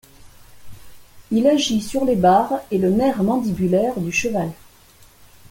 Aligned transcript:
Il 1.29 1.45
agit 1.45 1.79
sur 1.79 2.05
les 2.05 2.15
barres 2.15 2.59
et 2.71 2.79
le 2.79 2.89
nerf 2.89 3.21
mandibulaire 3.21 3.99
du 3.99 4.11
cheval. 4.11 4.51